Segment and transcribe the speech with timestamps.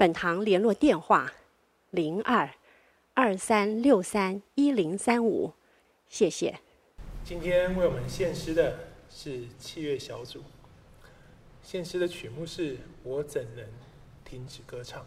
[0.00, 1.30] 本堂联络电话：
[1.90, 2.48] 零二
[3.12, 5.52] 二三六三一零三五，
[6.08, 6.58] 谢谢。
[7.22, 8.78] 今天为我们献诗的
[9.10, 10.42] 是器乐小组，
[11.62, 13.66] 献诗的曲目是我怎能
[14.24, 15.04] 停止歌唱。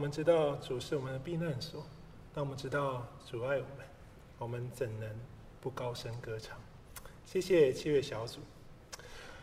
[0.00, 1.84] 我们知道主是我们的避难所，
[2.32, 3.86] 当我们知道主爱我们，
[4.38, 5.06] 我们怎能
[5.60, 6.56] 不高声歌唱。
[7.26, 8.40] 谢谢七月小组。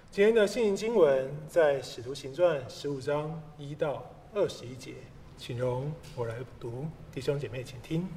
[0.10, 4.96] 今天的信经文在《使徒行传》十五章一到二十一节，
[5.38, 8.08] 请容我来读，弟兄姐妹请听。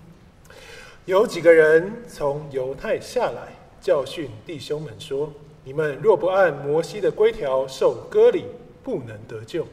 [1.04, 3.52] 有几个人从犹太下来，
[3.82, 5.31] 教训弟兄们说
[5.62, 8.46] ：“你们若不按摩西的规条受割礼，
[8.82, 9.66] 不能得救。”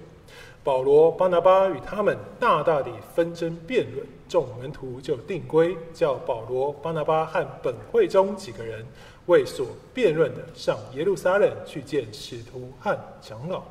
[0.68, 8.86] 保罗、巴拿巴与他们大大的纷争辩论，众门徒就定规，叫保罗、巴拿巴和本会中几个人
[9.28, 13.64] 为所辩论的上耶路撒冷去见使徒和长老。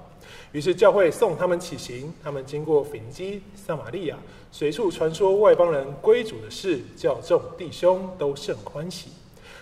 [0.53, 4.17] 于是教会送他们起行，他们经过腓尼基、撒玛利亚，
[4.51, 9.11] 随处传说外邦人归主的事，叫众弟兄都甚欢喜。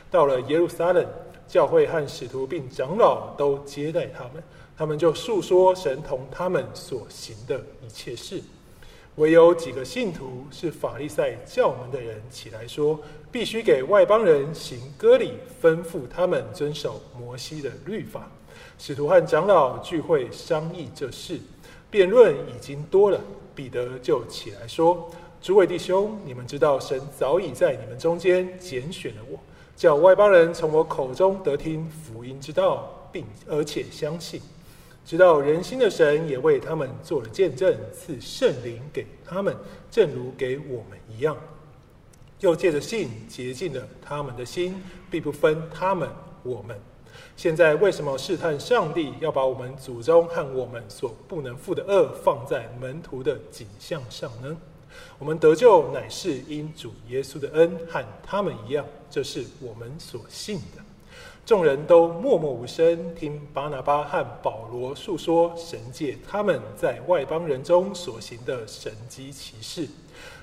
[0.09, 1.05] 到了耶路撒冷，
[1.49, 4.41] 教会和使徒并长老都接待他们。
[4.77, 8.43] 他们就述说神同他们所行的一切事，
[9.17, 12.99] 唯有几个信徒是法利赛教门的人起来说，
[13.31, 18.29] 必须给外邦人行割礼，吩咐他们遵守摩西的律法。
[18.77, 21.39] 使徒和长老聚会商议这事，
[21.89, 23.21] 辩论已经多了。
[23.55, 25.09] 彼得就起来说
[25.41, 29.39] ：“诸位弟兄，你们知道神早已在你们中间拣选了我，
[29.77, 34.43] 叫外邦人从我口中得听福音之道，并而且相信。”
[35.05, 39.55] 直到人心的神也为他们做了见证，赐圣灵给他们，
[39.91, 41.37] 正如给我们一样。
[42.41, 46.09] 又借着信洁净了他们的心，必不分他们
[46.43, 46.79] 我们。
[47.37, 54.57] 现在为什么试探上帝，要把我们祖宗和我们所不能负的恶放在门徒的景象上呢？
[55.19, 60.84] 我们得救乃是因主耶稣的恩，和他们一样，这是我们所信的。
[61.47, 69.87] 众人都默默无声，听巴拿巴和保罗述说神借他们在外邦人中所行的神迹奇事。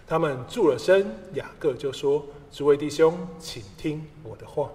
[0.05, 1.03] 他们住了声，
[1.33, 4.69] 雅各就说：“诸位弟兄，请听我的话。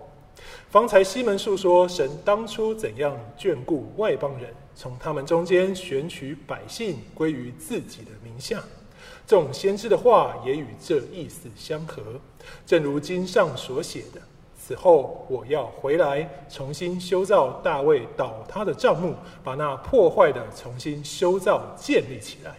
[0.69, 8.61] 方才西门述说神当初怎样眷顾外邦人，从他们中间选取百姓归于自己的名下。
[9.29, 12.03] 众先知的话也与这意思相合，
[12.67, 14.21] 正如经上所写的。”
[14.67, 19.15] 此后，我要回来重新修造大卫倒塌的帐幕，
[19.45, 22.57] 把那破坏的重新修造建立起来，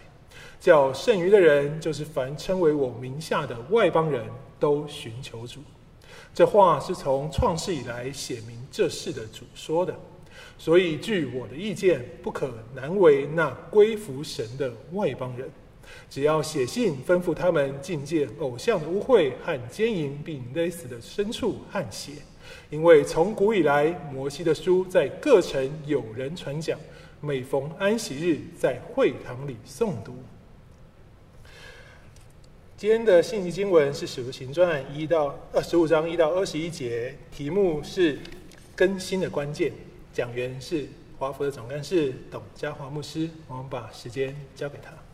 [0.58, 4.24] 叫剩余的人，就是凡称为我名下的外邦人
[4.58, 5.60] 都寻求主。
[6.32, 9.94] 这话是从创世以来写明这事的主说的，
[10.56, 15.46] 所以据我的意见，不可难为那归服神的外邦人。
[16.10, 22.12] 只要写信吩咐他们禁戒偶像的污秽和奸淫，并勒死的牲畜和血，
[22.70, 26.78] 因为从古以来，摩西的书在各城有人传讲，
[27.20, 30.14] 每逢安息日在会堂里诵读。
[32.76, 38.18] 今天的信息经文是《使徒行传》一到二十五章一到二十一节，题目是
[38.76, 39.72] 更新的关键，
[40.12, 40.86] 讲员是
[41.18, 43.28] 华福的总干事董家华牧师。
[43.48, 45.07] 我们把时间交给他。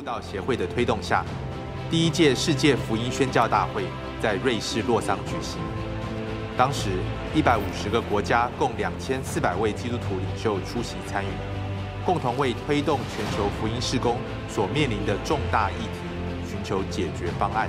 [0.00, 1.22] 布道协会的推动下，
[1.90, 3.84] 第一届世界福音宣教大会
[4.18, 5.60] 在瑞士洛桑举行。
[6.56, 6.88] 当时，
[7.34, 11.28] 一百五十个国家共两千四百位基督徒领袖出席参与，
[12.02, 14.16] 共同为推动全球福音事工
[14.48, 17.68] 所面临的重大议题寻求解决方案。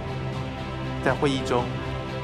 [1.03, 1.65] 在会议中，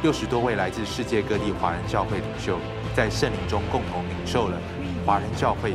[0.04, 2.58] 六十多位来自世界各地华人教会领袖
[2.96, 4.58] 在圣灵中共同领受了
[5.06, 5.74] 华人教会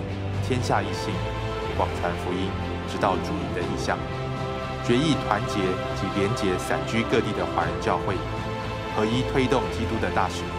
[0.49, 1.13] 天下一心，
[1.77, 2.49] 广传福音，
[2.89, 3.99] 直到主的意向。
[4.85, 5.61] 决议团结
[5.95, 8.17] 及连结散居各地的华人教会，
[8.97, 10.53] 合一推动基督的大使命。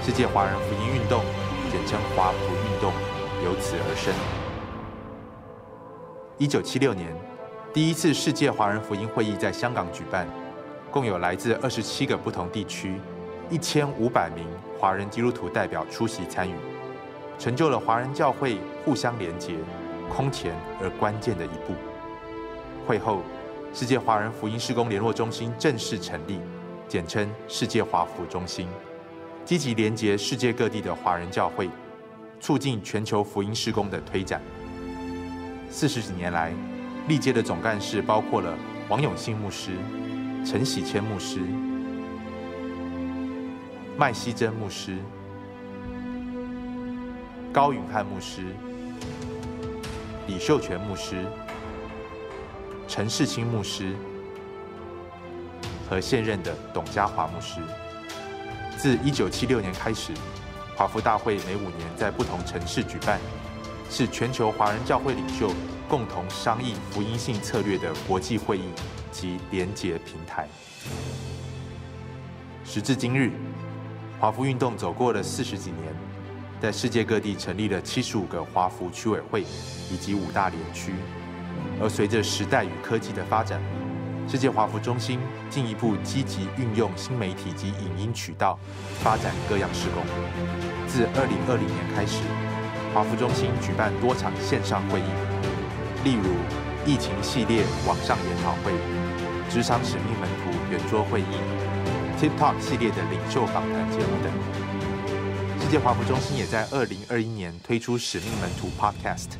[0.00, 1.24] 世界华人福音运动，
[1.68, 2.92] 简称华福运动，
[3.44, 4.14] 由此而生。
[6.38, 7.12] 一九七六年，
[7.72, 10.28] 第一次世界华人福音会议在香港举办，
[10.92, 13.00] 共有来自二十七个不同地区，
[13.50, 14.46] 一千五百名
[14.78, 16.54] 华人基督徒代表出席参与，
[17.36, 19.56] 成就了华人教会互相连结、
[20.08, 21.74] 空前而关键的一步。
[22.84, 23.22] 会后，
[23.72, 26.38] 世界华人福音事工联络中心正式成立，
[26.86, 28.68] 简称世界华福中心，
[29.44, 31.68] 积极连结世界各地的华人教会，
[32.40, 34.40] 促进全球福音事工的推展。
[35.70, 36.52] 四十几年来，
[37.08, 38.54] 历届的总干事包括了
[38.88, 39.70] 王永信牧师、
[40.44, 41.40] 陈喜谦牧师、
[43.96, 44.98] 麦希珍牧师、
[47.50, 48.42] 高允汉牧师、
[50.26, 51.24] 李秀全牧师。
[52.96, 53.96] 陈世清牧师
[55.90, 57.60] 和现任的董家华牧师，
[58.78, 60.12] 自一九七六年开始，
[60.76, 63.18] 华福大会每五年在不同城市举办，
[63.90, 65.52] 是全球华人教会领袖
[65.88, 68.68] 共同商议福音性策略的国际会议
[69.10, 70.46] 及连结平台。
[72.64, 73.32] 时至今日，
[74.20, 75.92] 华福运动走过了四十几年，
[76.60, 79.42] 在世界各地成立了七十五个华福区委会
[79.90, 80.92] 以及五大联区。
[81.80, 83.60] 而随着时代与科技的发展，
[84.28, 88.58] 世界华服中心进一步积极运用新媒体及影音渠道，
[89.02, 90.02] 发展各样事工。
[90.86, 92.22] 自二零二零年开始，
[92.94, 95.10] 华服中心举办多场线上会议，
[96.04, 96.30] 例如
[96.86, 98.72] 疫情系列网上研讨会、
[99.50, 101.36] 职场使命门徒圆桌会议、
[102.20, 104.32] TikTok 系列的领袖访谈节目等。
[105.60, 109.30] 世界华服中心也在二零二一年推出使命门徒 Podcast，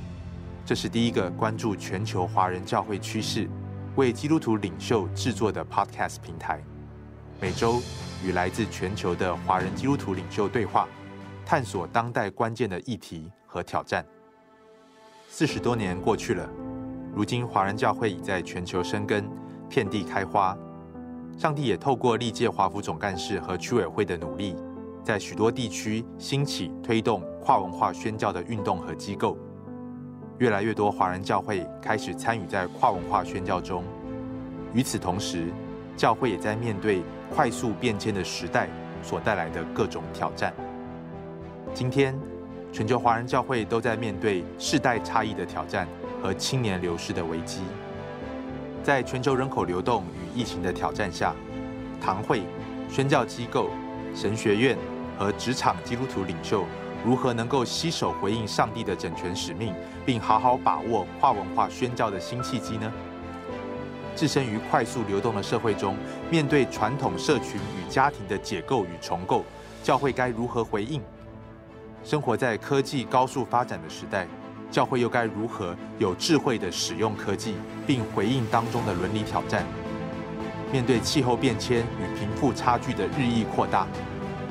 [0.66, 3.46] 这是第一个关注全球华人教会趋势。
[3.96, 6.64] 为基督徒领袖制作的 Podcast 平台，
[7.38, 7.80] 每周
[8.24, 10.88] 与来自全球的华人基督徒领袖对话，
[11.44, 14.04] 探索当代关键的议题和挑战。
[15.28, 16.48] 四十多年过去了，
[17.14, 19.30] 如今华人教会已在全球生根，
[19.68, 20.56] 遍地开花。
[21.36, 24.56] 上帝也透过历届华府总干事和区委会的努力，
[25.04, 29.36] 在许多地区兴起推动跨文化宣教的运动和机构。
[30.38, 33.84] 越来越多华人教会开始参与在跨文化宣教中。
[34.72, 35.46] 与此同时，
[35.96, 37.02] 教会也在面对
[37.34, 38.68] 快速变迁的时代
[39.02, 40.52] 所带来的各种挑战。
[41.72, 42.18] 今天，
[42.72, 45.86] 全球华人教会都在面对世代差异的挑战
[46.20, 47.62] 和青年流失的危机。
[48.82, 51.32] 在全球人口流动与疫情的挑战下，
[52.00, 52.42] 堂会、
[52.90, 53.70] 宣教机构、
[54.14, 54.76] 神学院
[55.16, 56.64] 和职场基督徒领袖。
[57.04, 59.74] 如何能够携手回应上帝的整全使命，
[60.06, 62.90] 并好好把握跨文化宣教的新契机呢？
[64.16, 65.96] 置身于快速流动的社会中，
[66.30, 69.44] 面对传统社群与家庭的解构与重构，
[69.82, 71.02] 教会该如何回应？
[72.04, 74.26] 生活在科技高速发展的时代，
[74.70, 77.54] 教会又该如何有智慧地使用科技，
[77.86, 79.64] 并回应当中的伦理挑战？
[80.72, 83.86] 面对气候变迁与贫富差距的日益扩大，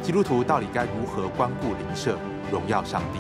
[0.04, 2.16] 基督徒到底该如何关顾邻舍？
[2.54, 3.20] 荣耀上帝。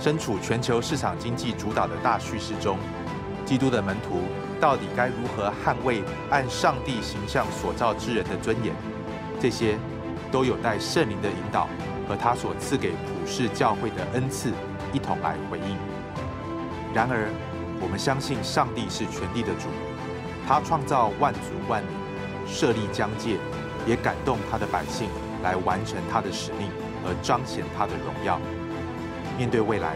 [0.00, 2.76] 身处全球市场经济主导的大叙事中，
[3.44, 4.22] 基督的门徒
[4.60, 8.74] 到底该如何捍卫按上帝形象所造之人的尊严？
[9.40, 9.78] 这些
[10.32, 11.68] 都有待圣灵的引导
[12.08, 14.50] 和他所赐给普世教会的恩赐
[14.92, 15.76] 一同来回应。
[16.92, 17.28] 然而，
[17.80, 19.68] 我们相信上帝是全地的主，
[20.46, 21.90] 他创造万族万民，
[22.46, 23.36] 设立疆界，
[23.86, 25.08] 也感动他的百姓
[25.42, 26.70] 来完成他的使命。
[27.06, 28.40] 而彰显他的荣耀。
[29.38, 29.94] 面对未来，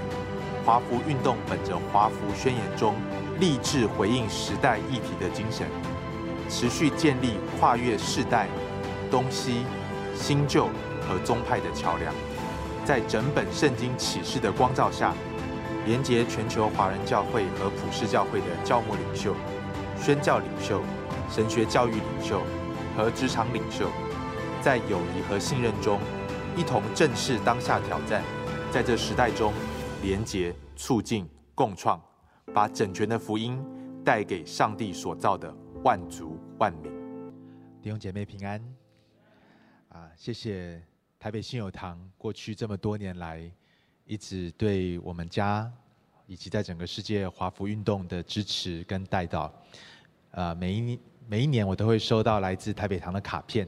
[0.64, 2.94] 华服运动本着华服宣言中
[3.40, 5.66] 立志回应时代议题的精神，
[6.48, 8.46] 持续建立跨越世代、
[9.10, 9.64] 东西、
[10.14, 10.68] 新旧
[11.08, 12.12] 和宗派的桥梁，
[12.84, 15.14] 在整本圣经启示的光照下，
[15.86, 19.34] 连结全球华人教会和普世教会的教牧领袖、
[19.98, 20.82] 宣教领袖、
[21.30, 22.42] 神学教育领袖
[22.94, 23.86] 和职场领袖，
[24.60, 25.98] 在友谊和信任中。
[26.56, 28.22] 一同正视当下挑战，
[28.72, 29.52] 在这时代中
[30.02, 32.00] 连结、促进、共创，
[32.52, 33.58] 把整全的福音
[34.04, 35.54] 带给上帝所造的
[35.84, 36.92] 万族万民。
[37.80, 38.62] 弟兄姐妹平安！
[39.88, 40.82] 啊，谢谢
[41.18, 43.50] 台北信友堂过去这么多年来
[44.04, 45.70] 一直对我们家
[46.26, 49.52] 以及在整个世界华服运动的支持跟带到。
[50.32, 53.66] 啊，每一每一年我都会收到来自台北堂的卡片。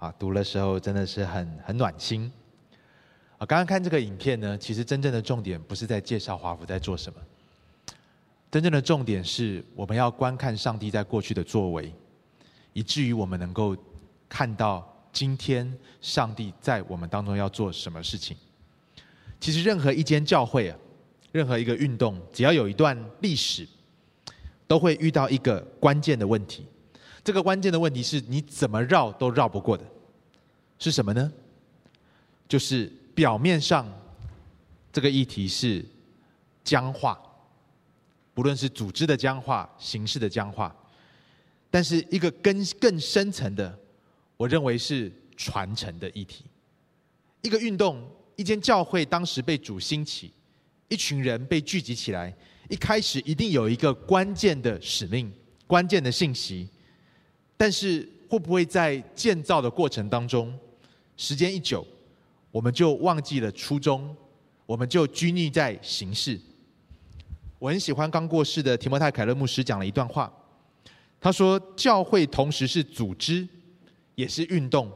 [0.00, 2.32] 啊，读的时候真的是很很暖心。
[3.36, 7.20] 啊，刚刚看这个影片呢，其实真正的重点不是在介绍华府在做什么，
[8.50, 11.92] 真正的重点是我们要观看上帝在过去的作为，
[12.72, 13.76] 以至于我们能够
[14.26, 18.34] 看到今天上帝在我们当中要做什么事情。
[19.38, 20.76] 其实任何一间教会啊，
[21.30, 23.68] 任何一个运动，只要有一段历史，
[24.66, 26.66] 都会遇到一个关键的问题。
[27.22, 29.84] 这个关键的问题是你怎么绕都绕不过的，
[30.78, 31.30] 是什么呢？
[32.48, 33.86] 就是表面上
[34.92, 35.84] 这个议题是
[36.64, 37.20] 僵化，
[38.32, 40.74] 不论是组织的僵化、形式的僵化，
[41.70, 43.78] 但是一个更更深层的，
[44.36, 46.44] 我认为是传承的议题。
[47.42, 48.02] 一个运动，
[48.36, 50.32] 一间教会当时被主兴起，
[50.88, 52.34] 一群人被聚集起来，
[52.68, 55.32] 一开始一定有一个关键的使命、
[55.66, 56.68] 关键的信息。
[57.60, 60.50] 但是会不会在建造的过程当中，
[61.18, 61.86] 时间一久，
[62.50, 64.16] 我们就忘记了初衷，
[64.64, 66.40] 我们就拘泥在形式？
[67.58, 70.32] 我很喜欢刚过世的提摩太凯勒牧师讲了一段话，
[71.20, 73.46] 他说：“教会同时是组织，
[74.14, 74.90] 也是运动。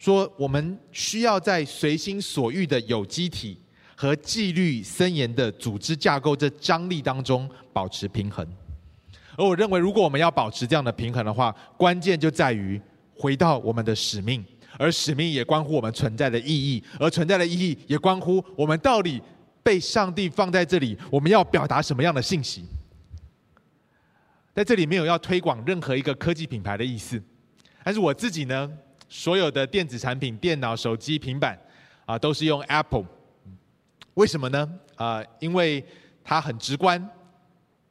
[0.00, 3.56] 说我们需要在随心所欲的有机体
[3.94, 8.44] 和纪律森严的组织架构这张力当中保持平衡。
[9.36, 12.80] 而我认为，如果我们要保持这样的平衡的话，关键就在于
[13.14, 14.44] 回到我们的使命，
[14.78, 19.20] 而使命也关乎我们存在的意义，而存在的意义也关乎我们到底
[19.62, 22.64] 被上帝放在这里，我们要表达什么样的信息。
[24.54, 27.22] 在这里没有要推广任何一个科技品牌的意思，
[27.82, 28.70] 但是我自己呢，
[29.08, 31.58] 所有的电子产品、电脑、手机、平板
[32.04, 33.06] 啊，都是用 Apple。
[34.14, 34.70] 为什么呢？
[34.96, 35.82] 啊，因为
[36.22, 37.02] 它很直观，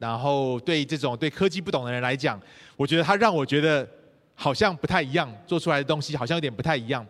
[0.02, 2.40] 然后对这种对科技不懂的人来讲，
[2.76, 3.88] 我觉得它让我觉得
[4.34, 7.06] 好像不太一样，做出来的东西好像有点不太一样。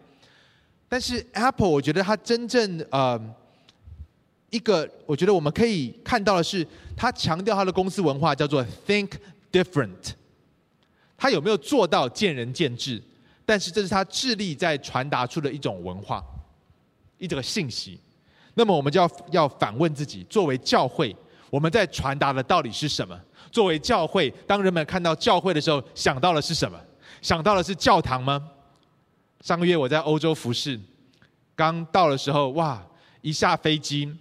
[0.91, 3.19] 但是 Apple，我觉得它真正呃
[4.51, 9.13] 一个，我觉得我们可以看到的是，它强调它的公司文化叫做 Think。
[9.53, 10.15] different，
[11.15, 13.03] 他有没有做到见仁见智？
[13.45, 16.25] 但是这是他致力在传达出的一种文化，
[17.19, 18.01] 一种信息。
[18.55, 21.15] 那么我们就要要反问自己：作为教会，
[21.53, 23.15] 我们在传达的到底是什么？
[23.51, 26.81] 作为教会，当人们看到教会的时候，想到的是什么？
[27.21, 28.43] 想到的是教堂吗？
[29.43, 30.81] 上个月我在欧洲服侍，
[31.55, 32.83] 刚到的时候，哇！
[33.21, 34.17] 一下飞机。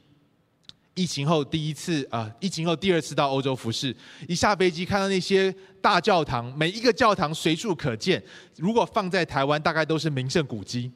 [0.93, 3.95] 疫情后第一次啊，疫情后第二次到欧洲服侍，
[4.27, 8.21] 一下飞机看到那些大教堂，每一个教堂随处可见。
[8.57, 10.91] 如果放在台湾，大概都是名胜古迹。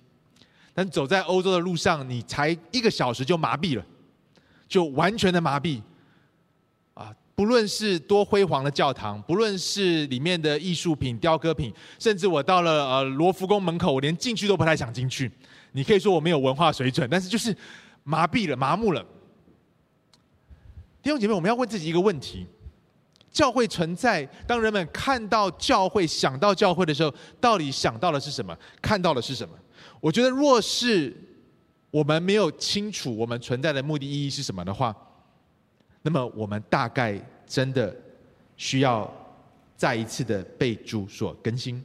[0.73, 3.85] 但走在欧洲的路上，你才一个小时就麻痹了，
[4.67, 5.81] 就完全的麻痹。
[7.35, 15.29] 不论是多辉煌的教堂，不论是里面的艺术品、雕刻品，甚至我到了呃罗浮宫门口，我连进去都不太想进去。
[15.73, 17.55] 你可以说我没有文化水准，但是就是
[18.05, 19.05] 麻痹了、麻木了。
[21.03, 22.47] 弟兄姐妹，我们要问自己一个问题：
[23.29, 28.57] 教会存在，当人们看到教会、想到教会的时候，到底想到的是什么？
[28.81, 29.53] 看到的是什么？
[29.99, 31.13] 我觉得，若是
[31.91, 34.95] 我们没有清楚我们存在的目的意义是什么的话，
[36.05, 37.93] 那么我们大概真的
[38.55, 39.11] 需要
[39.75, 41.83] 再一次的被主所更新。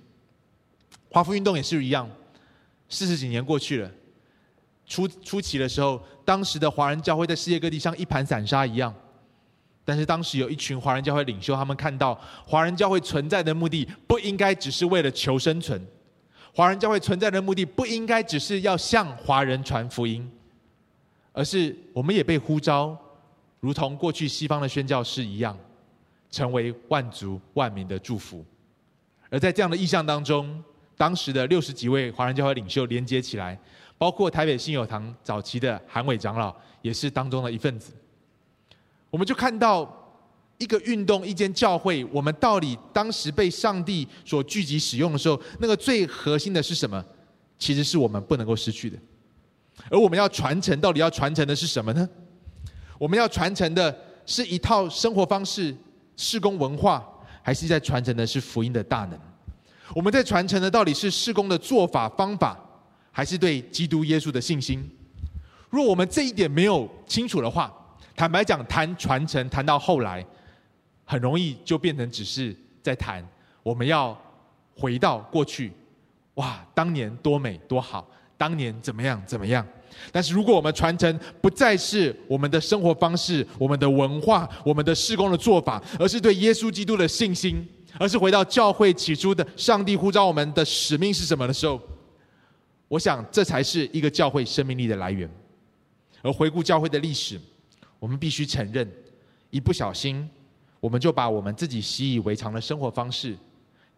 [1.08, 2.06] 华服运动也是一样，
[2.86, 3.90] 四十几年过去了，
[4.86, 8.94] 初初期的时候，当时的华人教会在世界各地像一盘散沙一样。
[9.86, 12.14] 但是当时有一群华人教会领袖，他们看到
[12.46, 15.82] 华人教会存在的目的不应该只是为了求生存，
[16.54, 20.30] 华人教会存在的目的不应该只是要向华人传福音，
[21.32, 22.94] 而是我们也被呼召，
[23.60, 25.56] 如同过去西方的宣教士一样，
[26.30, 28.44] 成为万族万民的祝福。
[29.28, 30.62] 而在这样的意象当中，
[30.96, 33.58] 当时的六十几位华人教会领袖连接起来，
[33.96, 37.92] 包括台北信友堂早期的韩伟长老，也是当中的一份子。
[39.10, 39.88] 我们就看到
[40.58, 47.04] 一个运动，一间教会，我们到底当时被上帝所聚集使用的时候，那个最核心的是什么？
[47.58, 48.98] 其实是我们不能够失去的。
[49.90, 52.08] 而我们要传承，到底要传承的是什么呢？
[53.00, 55.74] 我们要传承的是一套生活方式、
[56.16, 57.02] 事工文化，
[57.42, 59.18] 还是在传承的是福音的大能？
[59.94, 62.60] 我们在传承的到底是事工的做法方法，
[63.10, 64.86] 还是对基督耶稣的信心？
[65.70, 67.74] 若我们这一点没有清楚的话，
[68.14, 70.22] 坦白讲，谈传承谈到后来，
[71.06, 73.26] 很容易就变成只是在谈
[73.62, 74.14] 我们要
[74.76, 75.72] 回到过去，
[76.34, 79.66] 哇，当年多美多好，当年怎么样怎么样。
[80.12, 87.66] 但是如果我们传承不再是我们的生活方式、我们的文化、我们的事工的做法，而是对耶稣基督的信心，
[87.98, 91.80] 而是回到教会起初的上帝呼召我们的使命是什么的时候，
[92.88, 95.30] 我想这才是一个教会生命力的来源。
[96.22, 97.40] 而回顾教会的历史。
[97.98, 98.90] 我们必须承认，
[99.50, 100.26] 一不小心，
[100.80, 103.36] 我们就把我们自己习以为常的生活方式，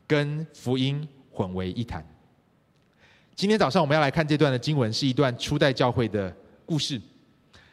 [0.09, 2.05] 跟福音混为一谈。
[3.42, 6.33] 今天早上我们要来看这段的经文，是一段初代教会的
[6.64, 6.96] 故事。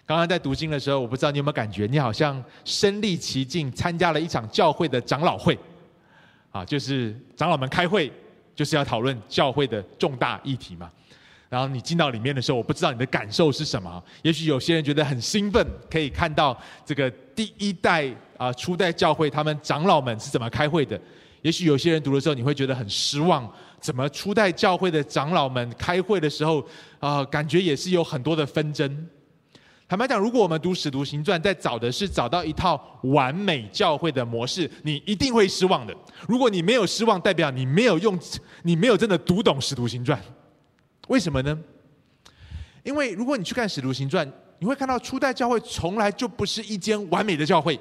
[0.04, 5.56] 刚刚在读经的时候，我不知道你有没有感觉，你好像身历其境，参加了一场教会的长老会，
[6.50, 8.12] 啊，就是长老们开会，
[8.56, 10.90] 就是要讨论教会的重大议题嘛。
[11.50, 14.04] 然后你进到里面的时候，我不知道你的感受是什么。
[14.24, 21.00] 也许有些人觉得很兴奋，可以看到这个第一代啊初代教会他们长老们是怎么开会的。
[21.44, 26.66] 也许有些人读的时候，你会觉得很失望，怎么初代教会的长老们开会的时候
[27.00, 29.08] 啊，感觉也是有很多的纷争。
[29.88, 35.96] 坦白讲，如果我们读使徒行传，在找的是找到一套完美教会的模式，你一定会失望的。
[36.28, 38.20] 如果你没有失望，代表你没有用，
[38.62, 40.22] 你没有真的读懂使徒行传。
[41.08, 41.58] 为什么呢？
[42.84, 44.28] 因为如果你去看《使徒行传》，
[44.60, 47.80] 你会看到初代教会从来就不是一间完美的教会，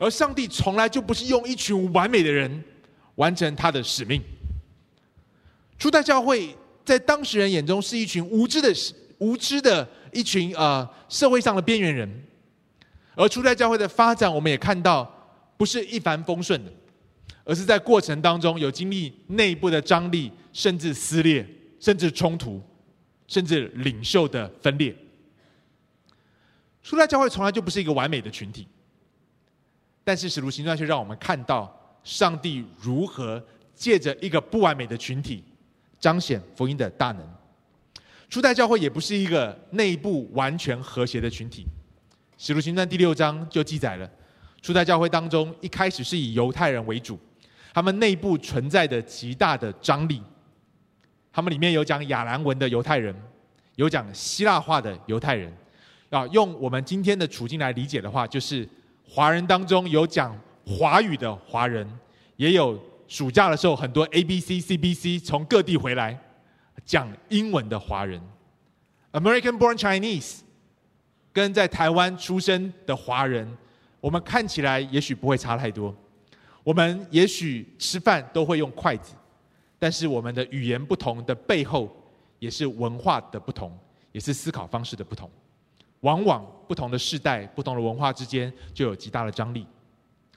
[0.00, 2.64] 而上帝从来就不是用一群完美的人
[3.14, 4.20] 完成他的使命。
[5.80, 8.70] 初代教会在当时人眼中是一群无知的、
[9.16, 12.24] 无知的一群呃社会上的边缘人。
[13.14, 15.10] 而初代教会的发展，我们也看到
[15.56, 16.70] 不是一帆风顺的，
[17.44, 21.46] 而是在过程当中有经历内部的张力，甚至撕裂，
[21.80, 22.62] 甚至冲突，
[23.26, 24.94] 甚至领袖的分裂。
[26.82, 28.68] 初代教会从来就不是一个完美的群体，
[30.04, 33.42] 但是使徒行传却让我们看到上帝如何
[33.74, 35.42] 借着一个不完美的群体
[36.00, 37.24] 彰显福音的大能。
[38.28, 41.66] 初代教会也不是一个内部完全和谐的群体。
[42.38, 44.10] 使徒行传第六章就记载了，
[44.62, 47.18] 初代教会当中一开始是以犹太人为主，
[47.74, 50.22] 他们内部存在的极大的张力。
[51.32, 53.14] 他们里面有讲亚兰文的犹太人，
[53.76, 55.52] 有讲希腊话的犹太人。
[56.08, 58.68] 啊，用我们今天的处境来理解的话，就是
[59.08, 60.36] 华人当中有讲
[60.66, 61.88] 华语的华人，
[62.36, 62.76] 也有
[63.10, 66.16] 暑假的时候很多 ABC、CBC 从各地回来
[66.84, 68.22] 讲英文的华人
[69.10, 70.42] ，American-born Chinese，
[71.32, 73.58] 跟在台湾出生的华人，
[74.00, 75.92] 我们看起来也许不会差太多，
[76.62, 79.16] 我们也许吃饭都会用筷子，
[79.76, 81.90] 但是我们的语言不同的背后，
[82.38, 83.76] 也是文化的不同，
[84.12, 85.28] 也是思考方式的不同。
[86.02, 89.66] 往往不同的世代、不同的文化之间就有极大的张力，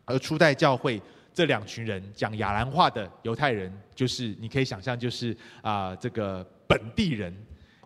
[0.06, 1.00] 而初代教会
[1.34, 7.36] 这两群人讲亚兰话的犹太人，就是你可以想象，就是啊、这个本地人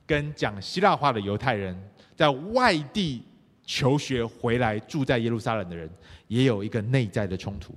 [0.05, 1.75] 跟讲希腊话的犹太人，
[2.15, 3.23] 在外地
[3.63, 5.89] 求学回来住在耶路撒冷的人，
[6.27, 7.73] 也有一个内在的冲突。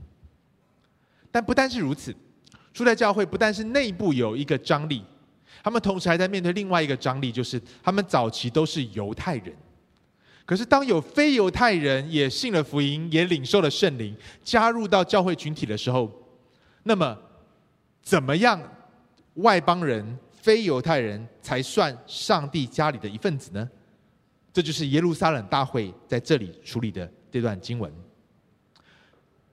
[1.30, 2.14] 但不单是如此，
[2.74, 5.04] 初代教会不但是内部有一个张力，
[5.62, 9.54] 他们同时还在面对另外一个张力，就是他们早期都是犹太人。
[10.50, 16.10] 可是，当有非犹太人也信了福音，也领受了圣灵，加入到教会群体的时候，
[16.82, 17.16] 那么，
[18.02, 18.60] 怎么样
[19.34, 23.70] 外邦人、非犹太人才算上帝家里的一份子呢？
[24.52, 27.88] 这就是耶路撒冷大会在这里处理的这段经文。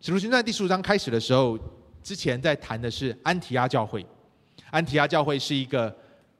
[0.02, 1.60] 使徒行传第十五章开始的时候，
[2.02, 4.04] 之前在谈的是安提阿教会。
[4.72, 5.90] 安提阿教会是一个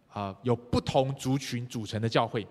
[0.08, 2.48] 啊、呃、有不同族群组成的教会。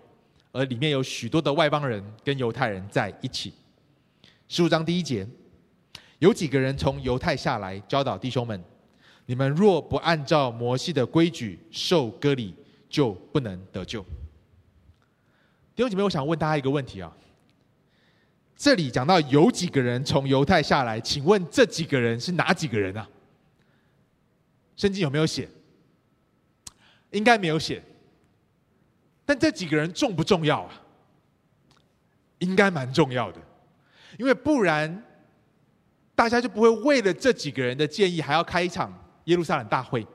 [0.57, 3.53] 而里面有许多的外邦人跟犹太人在一起。
[4.47, 5.27] 十五章第一节，
[6.17, 8.59] 有几个人从犹太下来教导弟兄们：
[9.27, 12.55] 你们若不按照摩西的规矩受割礼，
[12.89, 14.01] 就不能得救。
[15.75, 17.15] 弟兄姐妹，我想问大家一个问题啊。
[18.55, 23.07] 这里讲到有几个人从犹太下来，请问这几个人是哪几个人啊？
[24.75, 25.47] 圣经有没有写？
[27.11, 27.83] 应该没有写。
[29.27, 30.71] 但这几个人重不重要啊？
[32.39, 33.41] 应该蛮重要的，
[34.17, 35.03] 因为不然
[36.15, 38.93] 大家就不会为了这几个人的建议还要开一场
[39.25, 40.07] 耶路撒冷大会。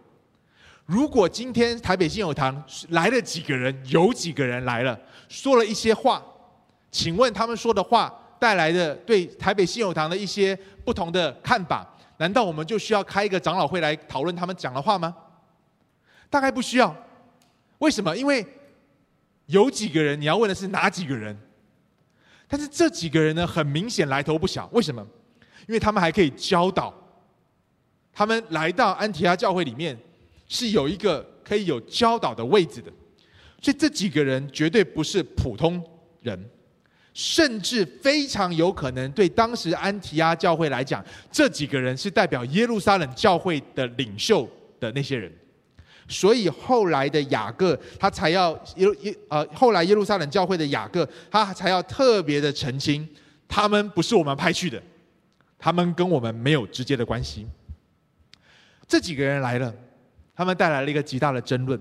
[0.87, 4.99] 如果今天台北信友堂来了几个人，有几个人来了，
[5.29, 6.23] 说了一些话，
[6.91, 15.15] 请问他们说的话带来的对台北信友堂的一些不同的看法，难道我们就需要开一个长老会来讨论他们讲的话吗？
[16.31, 16.97] 大概不需要。
[17.79, 18.17] 为什么？
[18.17, 18.47] 因为
[19.53, 20.19] 有几个人？
[20.19, 21.39] 你要问的是哪几个人？
[22.49, 24.69] 但是这几个人呢，很明显来头不小。
[24.73, 25.07] 为什么？
[25.69, 26.93] 因为他们还可以教导。
[28.13, 29.99] 他们来到安提阿教会里面，
[30.49, 32.91] 是有一个可以有教导的位置的。
[33.61, 35.83] 所以这几个人绝对不是普通
[36.23, 36.51] 人，
[37.15, 44.49] 甚至非常有可能对当时安提阿教会来讲，这几个人是代表耶路撒冷教会的领袖
[44.81, 45.33] 的那些人。
[46.13, 53.09] 所以后来的雅各，他才要耶耶呃，后来耶路撒冷教会的雅各，他才要特别的澄清，
[53.49, 54.81] 他们不是我们派去的，
[55.59, 57.47] 他们跟我们没有直接的关系。
[58.87, 59.75] 这几个人来了，
[60.35, 61.81] 他们带来了一个极大的争论，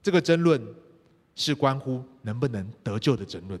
[0.00, 0.62] 这个争论
[1.34, 3.58] 是关乎能不能得救的争论。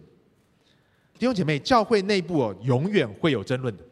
[1.18, 3.82] 弟兄姐妹，教会内部哦，永远会有争论的，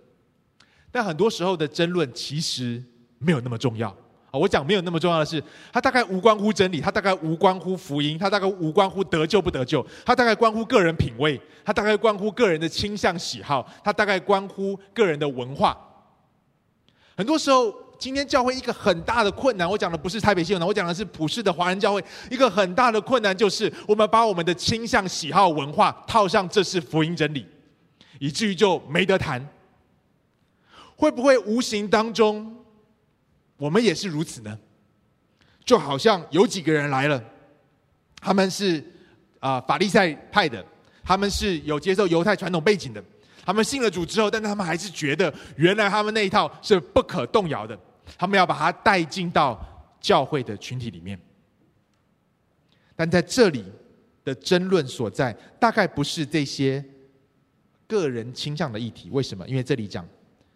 [0.92, 2.82] 但很多时候的争论其实
[3.18, 3.94] 没有那么重要。
[4.30, 15.76] 啊，我讲没有那么重要的是，它大概无关乎真理，它大概无关乎福音，它大概无关乎得救不得救，它大概关乎个人品味，它大概关乎个人的倾向喜好，它大概关乎个人的文化。
[17.16, 27.46] 很多时候，今天教会一个很大的困难，我讲的不是台北信友堂，我讲的是普世的华人教会，一个很大的困难就是我们把我们的倾向喜好文化套上这是福音真理，
[28.20, 29.48] 以至于就没得谈。
[30.96, 32.54] 会不会无形当中？
[33.58, 34.58] 我们也是如此呢，
[35.64, 37.22] 就好像有几个人来了，
[38.20, 38.82] 他们是
[39.40, 40.64] 啊、法利赛派的，
[41.04, 43.04] 他们是有接受犹太传统背景的，
[43.44, 47.78] 他们信了主之后，但是他们还是觉得原来他们那一套是不可动摇的，
[48.16, 49.58] 他们要把它带进到
[50.00, 51.18] 教会的群体里面。
[52.96, 53.64] 但在这里
[54.24, 56.84] 的争论所在，大概不是这些
[57.86, 59.08] 个人倾向的议题。
[59.10, 59.46] 为什么？
[59.48, 60.06] 因为这里讲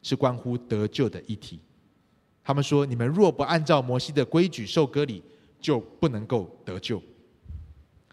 [0.02, 1.60] 是关乎得救的议题。
[2.44, 5.22] 他们说：“你们若不按照摩西的规矩受割礼，
[5.60, 7.00] 就不能够得救。”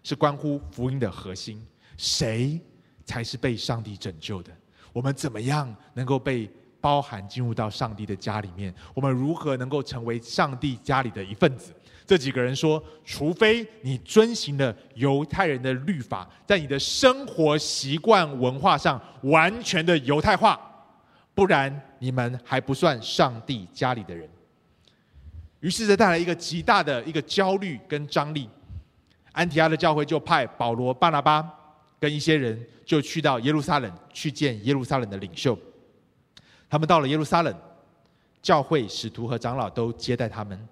[0.02, 1.60] 是关乎福音的核心，
[1.96, 2.58] 谁
[3.04, 4.50] 才是被上帝拯救的？
[4.92, 8.74] 我们怎么样能够被包含进入到上帝的家里面？
[8.94, 11.74] 我们如何能够成为上帝家里的一份子？
[12.06, 20.58] 这几个人说：“除非你遵行了犹太人的律法，在你的生活习惯文化上完全的犹太化，
[21.34, 24.28] 不然你们还不算上帝家里的人。”
[25.60, 28.50] 于是这带来一个极大的一个焦虑跟张力。
[29.32, 31.48] 安提阿的教会就派保罗、巴拿巴
[32.00, 35.56] 跟一些人，就去到耶路撒冷去见耶路撒冷的领袖。
[36.68, 37.54] 他们到了耶路撒冷，
[38.42, 40.68] 教会使徒和长老都接待他们。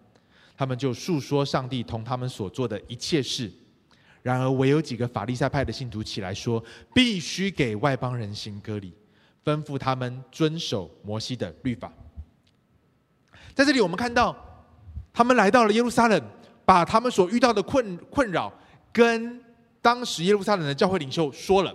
[0.57, 3.49] 他们就述说上帝同他们所做的一切事。
[4.23, 6.63] 然而，唯有几个法利赛派的信徒起来说，
[6.93, 8.93] 必须给外邦人行割礼，
[9.49, 11.93] 吩咐他们遵守摩西的律法。
[13.55, 14.37] 在这里，我们看到
[15.13, 16.23] 他们来到了耶路撒冷。
[16.69, 18.53] 把他们所遇到的困困扰
[18.93, 19.43] 跟
[19.81, 21.75] 当时耶路撒冷的教会领袖说了，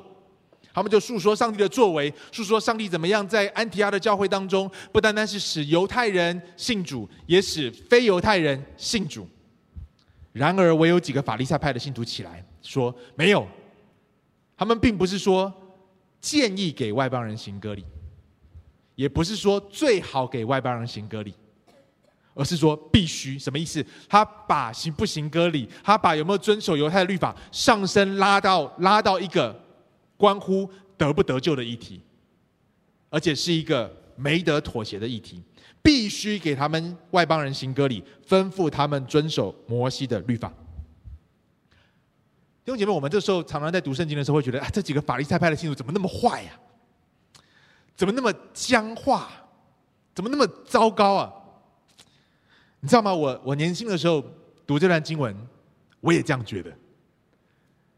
[0.72, 9.28] 他们就诉说上帝的作为，诉说上帝怎么样在安提阿的教会当中，不单单是使犹太人信主，也使非犹太人信主。
[10.32, 13.48] 然而，唯有几个法利赛派的信徒起来说：“没有，
[14.56, 15.52] 他们并不是说
[16.24, 17.84] 建议给外邦人行割礼，
[18.96, 21.36] 也不是说最好给外邦人行割礼。”
[22.36, 23.86] 而是说必须什么意思？
[24.10, 29.56] 他把行不行割礼，他把有没有遵守犹太律法上升拉到拉到一个
[30.18, 32.02] 关乎得不得救的议题，
[33.12, 35.44] 而且是一个没得妥协的议题，
[35.84, 40.52] 必须给他们外邦人行割礼，吩咐他们遵守摩西的律法。
[42.66, 46.52] 弟兄姐妹，我们这时候常常在读圣经的时候，会觉得啊，这几个法利赛派的信徒怎么那么坏呀？
[47.96, 49.30] 怎么那么僵化？
[50.16, 51.34] 怎么那么糟糕啊？
[52.80, 53.14] 你知道吗？
[53.14, 54.24] 我我年轻的时候
[54.66, 55.36] 读这段经文，
[56.00, 56.74] 我也这样觉得。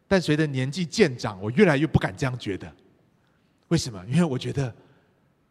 [0.07, 2.71] 但随着年纪渐长，我越来越不敢这样觉得。
[3.67, 4.03] 为什么？
[4.07, 4.73] 因为我觉得，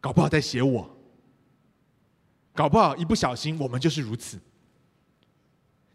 [0.01, 0.89] 搞不好在写我，
[2.53, 4.37] 搞不好一不小心我们就是如此。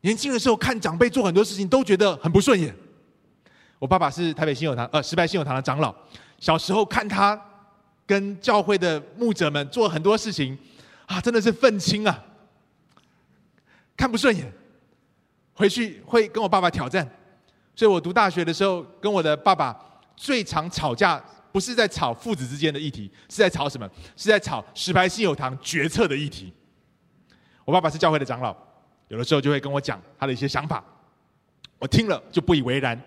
[0.00, 2.74] 年轻的时候看长辈做很多事情，都觉得很不顺眼。
[3.80, 5.92] 我爸爸是台北新友堂呃石牌新友堂的长老，
[6.38, 7.40] 小时候看他
[8.06, 10.56] 跟教会的牧者们做很多事情，
[11.06, 12.22] 啊，真的是愤青啊！
[13.96, 14.52] 看不顺眼，
[15.54, 17.08] 回去会跟我爸爸挑战。
[17.74, 19.74] 所以我读大学的时候，跟我的爸爸
[20.14, 21.18] 最常吵架，
[21.50, 23.88] 不是在吵父子之间的议题，是在吵什么？
[24.14, 26.52] 是在吵石牌信友堂决策的议题。
[27.64, 28.54] 我爸爸是教会的长老，
[29.08, 30.84] 有的时候就会跟我讲他的一些想法，
[31.78, 33.00] 我听了就不以为然，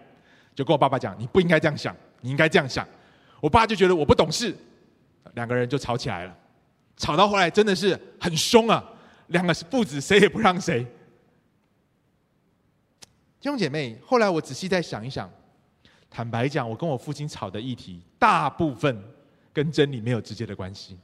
[0.55, 2.87] 就跟我爸爸讲：“你不应该这样想，你应该这样想。”
[3.41, 4.55] 我爸就觉得我不懂事，
[5.33, 6.37] 两个人就吵起来了，
[6.95, 8.83] 吵到后来真的是很凶啊。
[9.27, 10.83] 两个父子谁也不让谁。
[13.39, 15.29] 弟兄姐妹，后来我仔细再想一想，
[16.09, 19.03] 坦白讲，我跟我父亲吵的议题，大部分
[19.51, 20.97] 跟真理没有直接的关系，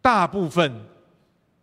[0.00, 0.86] 大部分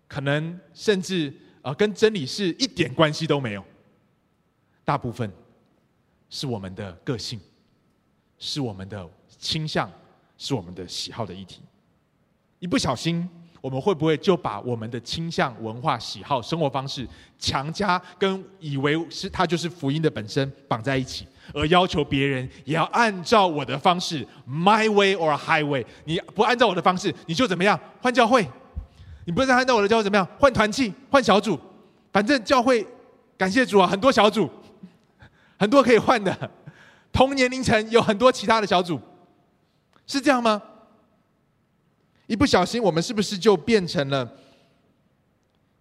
[0.07, 3.63] 可能甚至啊跟真理是一点关系都没有，
[4.83, 5.31] 大部分
[6.31, 7.39] 是我们的个性，
[8.39, 9.87] 是我们的倾向，
[10.39, 11.61] 是我们的喜好的议题，
[12.57, 13.29] 一不小心。
[13.59, 25.85] 我们会不会就把我们的倾向、文化、喜好、生活方式强加跟以为是它就是福音的本身绑在一起，而要求别人也要按照我的方式，my way or highway？
[26.05, 27.79] 你不按照我的方式，你就怎么样？
[28.01, 28.43] 换教会？
[29.25, 30.27] 你不是按照我的教会怎么样？
[30.39, 30.91] 换团契？
[31.11, 31.55] 换小组？
[32.11, 32.83] 反正教会，
[33.37, 34.49] 感谢主啊，很多小组，
[35.61, 36.51] 很多可以换的，
[37.13, 38.99] 同年龄层有很多其他的小组，
[40.07, 40.59] 是这样吗？
[42.25, 44.35] 一不小心，我们是不是就变成了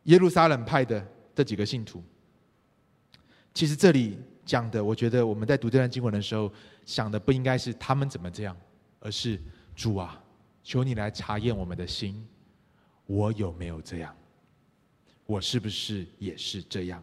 [0.03, 1.03] 耶路撒冷派的
[1.35, 2.05] 这几个信徒？
[3.55, 6.53] 其实这里讲的，我觉得我们在读这段经文的时候，
[6.85, 8.55] 想的不应该是他们怎么这样，
[8.99, 9.41] 而是
[9.75, 10.23] 主啊，
[10.63, 12.23] 求你来查验我们的心，
[13.07, 14.15] 我有没有这样？
[15.25, 17.03] 我是不是也是这样？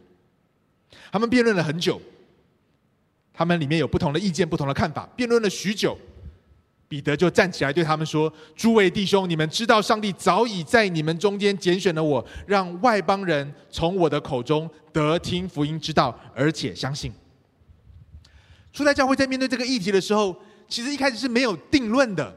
[1.11, 1.99] 他们辩论了很久，
[3.37, 5.95] 他们里面有不同的意见、不同的看法，辩论了许久。
[6.89, 17.11] 彼得就站起来对他们说：“诸位弟兄，你们知道上帝早已在你们中间拣选了我，让外邦人从我的口中得听福音之道，而且相信。
[18.73, 20.35] 初代教会在面对这个议题的时候，
[20.67, 22.35] 其实一开始是没有定论的，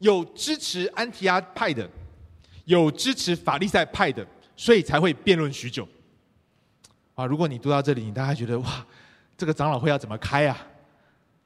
[0.00, 1.88] 有支持安提阿派的，
[2.64, 5.88] 有支持法利赛派的，所以才会辩论许久。
[7.14, 8.86] 啊，如果你读到这里，你大概觉得哇，
[9.36, 10.56] 这个长老会要怎么开啊？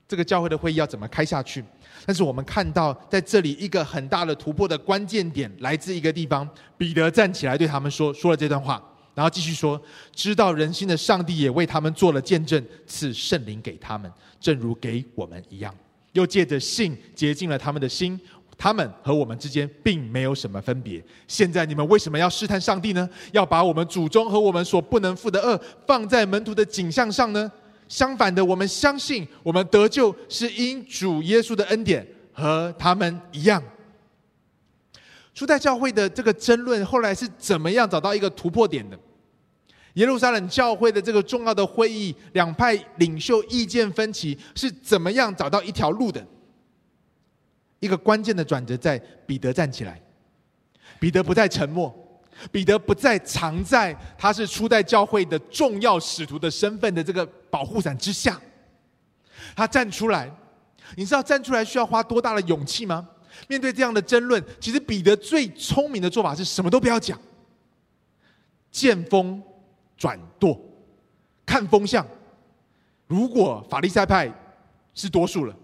[0.07, 1.65] 这个教会的会议要怎么开下去？
[2.05, 8.83] 但是我们看到在这里一个很大的突破的关键点来自一个地方，彼得站起来对他们说，说了这段话，
[9.15, 9.81] 然后继续说：
[10.13, 15.73] 知道人心的上帝也为他们做了见证，赐圣灵给他们，正如给我们一样。
[16.13, 18.19] 又借着信洁净了他们的心。
[18.59, 21.03] 他们和我们之间并没有什么分别。
[21.27, 23.09] 现在你们为什么要试探上帝呢？
[23.33, 27.51] 要把我们祖宗和我们所不能负的恶放在门徒的景象上呢？
[27.91, 33.61] 相反的，我们相信我们得救是因主耶稣的恩典，和他们一样。
[35.35, 38.97] 初代教会的这个争论后来是怎么样找到一个突破点的？
[39.95, 46.25] 耶路撒冷教会的这个重要的会议，两派领袖意见分歧，是怎么样找到一条路的？
[47.81, 50.01] 一个关键的转折在彼得站起来，
[51.01, 51.93] 彼得不再沉默，
[52.51, 58.41] 彼得不再藏在他是初代教会的重要使徒的身份的这个保护伞之下，
[59.55, 60.31] 他站出来。
[60.97, 63.09] 你知道站出来需要花多大的勇气吗？
[63.47, 67.17] 面对这样的争论，其实彼得最聪明的做法是什么都不要讲，
[68.73, 69.41] 见风
[69.97, 70.61] 转舵，
[71.47, 72.05] 看风向。
[73.07, 74.33] 如果法利赛派
[74.95, 75.55] 是多数了。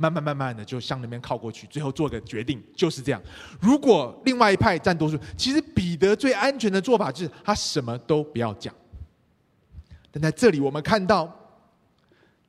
[0.00, 3.20] 慢慢慢慢的就向那边靠过去，最后做个决定，就是这样。
[3.60, 8.74] 如果另外一派占多数，其实彼得最安全的做法就是他什么都不要讲。
[10.10, 11.30] 但在这里，我们看到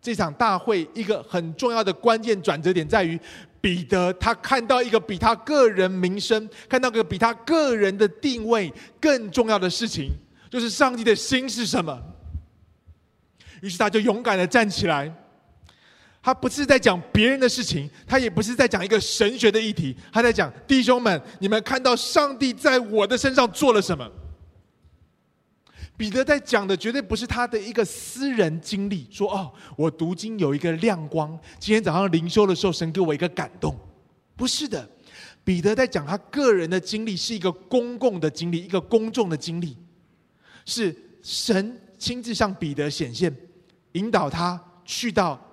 [0.02, 3.20] 这场大会一个很重要的关键转折点在于，
[3.60, 10.10] 彼得他看到一个比他个人名声、看到个比他个人的定位更重要的事情，
[10.50, 12.02] 就是上帝的心是什么。
[13.62, 15.14] 于是他就勇敢的站起来。
[16.23, 24.07] 他不是在讲别人的事情，他也不是在讲一个神学的议题，他在讲弟兄们，你们看到上帝在我的身上做了什么？
[25.97, 33.75] 彼得在讲的绝对不是他的一个私人经历，说哦，我读经有一个亮光，今天早上灵修的时候，神给我一个感动，
[34.36, 34.88] 不是的。
[35.43, 39.75] 彼得在讲他个人的经历，是一个公共的经历，一个公众的经历，
[40.65, 43.36] 是神亲自向彼得显现，
[43.93, 45.47] 引导他去到。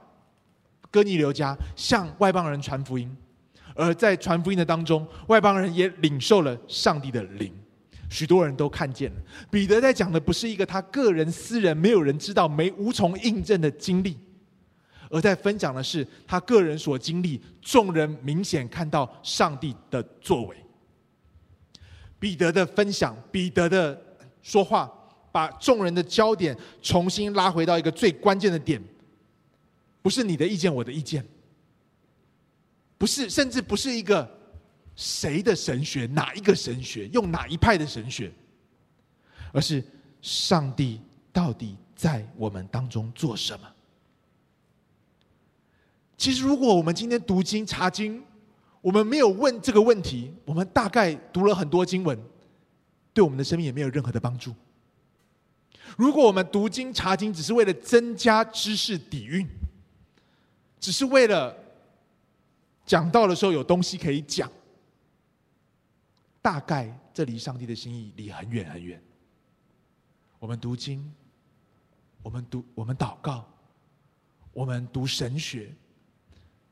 [0.90, 3.14] 哥尼流家向外邦人传福音，
[3.74, 7.53] 而在传福音的当中，外邦人也领受了上帝的灵，
[8.09, 9.16] 许多人都看见了。
[9.51, 14.16] 彼得在讲的不是一个他个人私人没有人知道、没无从印证的经历，
[15.11, 20.57] 而在分享的是他个人所经历，众人明显看到上帝的作为。
[22.18, 23.96] 彼得的分享，彼得的
[24.42, 24.90] 说话，
[25.31, 28.83] 把众人的焦点重新拉回到一个最关键的点。
[30.09, 31.23] 不是你的意见，我的意见，
[32.97, 34.27] 不是，甚至不是一个
[34.97, 38.33] 谁的神学，哪一个神学，用哪一派的神学，
[39.53, 39.85] 而是
[40.23, 40.99] 上帝
[41.31, 43.71] 到底在我们当中做什么？
[46.16, 48.25] 其实，如果我们今天读经查经，
[48.81, 52.18] 我们没有问这个问题，我们大概读了很多经文，
[53.12, 54.55] 对我们的生命也没有任何的帮助。
[55.99, 59.47] 如果我们读经查经只是为了增加知识底蕴，
[60.81, 61.57] 只是为了
[62.87, 64.51] 讲到的时候有东西可以讲，
[66.41, 69.03] 大概这离上帝的心意离很远很远。
[70.38, 71.12] 我们读经，
[72.23, 73.47] 我们读，我们祷告，
[74.53, 75.75] 我们读神学，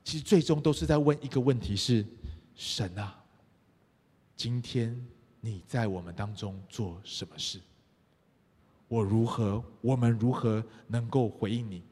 [0.04, 2.06] 其实最终都是在问一个问题：是
[2.54, 3.22] 神啊，
[4.36, 5.04] 今天
[5.40, 7.60] 你在我们当中做什么事？
[8.88, 9.62] 我如何？
[9.80, 11.82] 我们如何能够回应你？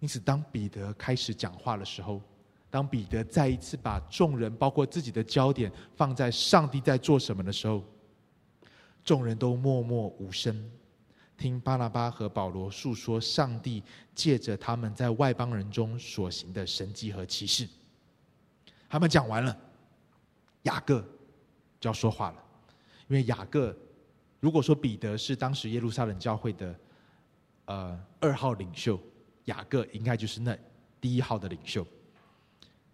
[0.00, 2.22] 因此，当彼得开始讲话的时候，
[2.70, 7.82] 当彼得再一次把众人，包括自己的焦点放在上帝在做什么的时候，
[9.02, 10.70] 众人都默默无声，
[11.36, 13.82] 听巴拿巴和保罗述说上帝
[14.14, 17.68] 借着他们在外邦人中所行的神迹和奇事。
[18.88, 19.58] 他们讲完了，
[20.62, 21.00] 雅各
[21.80, 22.44] 就要说话了，
[23.08, 23.76] 因为雅各，
[24.38, 26.80] 如果说彼得是当时耶路撒冷教会的
[27.64, 28.96] 呃二号领袖。
[29.48, 30.56] 雅各应该就是那
[31.00, 31.86] 第一号的领袖。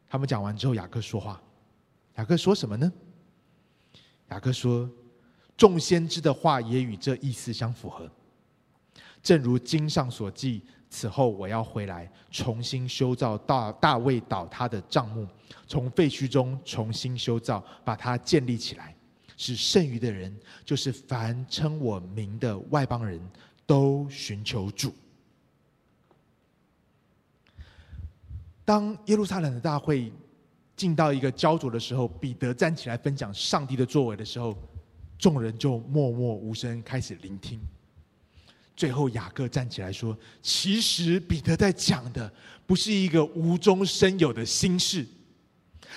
[0.09, 1.41] 他们讲完之后，雅各说话。
[2.17, 2.91] 雅各说什么呢？
[4.31, 4.89] 雅各说
[5.59, 8.09] ：“众先知的话也与这意思相符合。
[9.21, 15.27] 正如经上所记，此后我要回来，重新修造大大卫倒塌的帐幕，
[15.67, 18.97] 从废墟中重新修造，把它建立起来，
[19.37, 20.35] 使剩余的人，
[20.65, 23.21] 就是凡称我名的外邦人
[23.67, 24.95] 都寻求主。”
[28.65, 30.11] 当耶路撒冷的大会
[30.75, 34.57] 进到一个焦灼的时候，彼得站起来分享上帝的作为的时候，
[35.19, 37.61] 众人就默默无声开始聆听。
[38.77, 42.33] 最后雅各站起来说：“其实彼得在讲的
[42.67, 45.07] 不是一个无中生有的新事，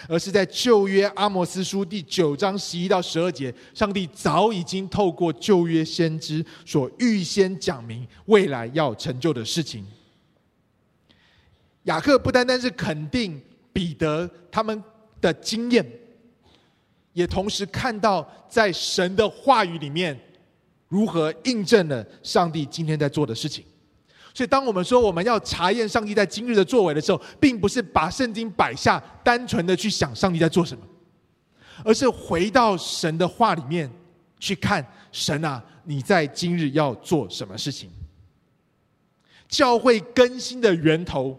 [0.07, 9.83] 而是在旧约阿摩斯书第九章十一到十二节，上帝早已经透过旧约先知所预先讲明未来要成就的事情。”
[11.87, 13.41] 雅各不单单是肯定
[13.73, 14.81] 彼得他们
[15.19, 15.85] 的经验，
[17.11, 20.17] 也同时看到在神的话语里面。
[20.89, 23.61] 如何印证了上帝今天在做的事情？
[24.33, 30.85] 所以，当我们说我们要查验上帝在今日的作为的时候，并不是把圣经摆下，单纯的去想上帝在做什么，
[31.83, 33.91] 而是回到神的话里面
[34.39, 37.89] 去看神啊，你在今日要做什么事情？
[39.49, 41.37] 教会更新的源头，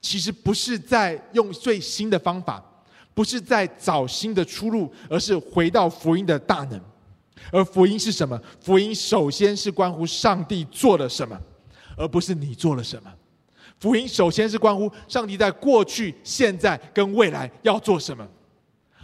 [0.00, 2.64] 其实不是在用最新的方法，
[3.14, 6.80] 不是在找新的出路，而是回到福音的大能。
[7.52, 8.40] 而福音是什么？
[8.60, 11.40] 福音首先是关乎上帝做了什么，
[11.96, 13.12] 而不是你做了什么。
[13.78, 18.26] 福音首先是关乎上帝在过去、现在跟未来要做什么，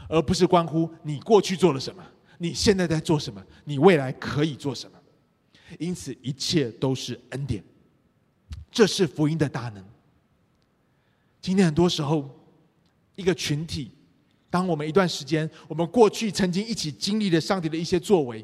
[0.08, 2.02] 而不是关乎你过去做了什么，
[2.38, 4.98] 你现在在做什么，你未来可以做什么。
[5.78, 7.62] 因此，一切都是恩典。
[8.70, 9.84] 这是福音的大能。
[11.44, 12.26] 今天很多时候，
[13.16, 13.90] 一个群体。
[14.48, 18.42] 当我们一段时间，我们过去曾经一起经历了上帝的一些作为，